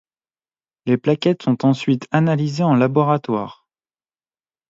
[0.87, 3.67] Les plaquettes sont ensuite analysées en laboratoire.